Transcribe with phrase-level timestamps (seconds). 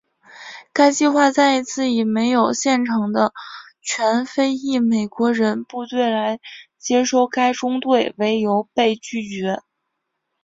[0.73, 3.31] 该计划再一次以没有现成的
[3.83, 6.39] 全非裔美国人部队来
[6.79, 9.61] 接收该中队为由被拒绝。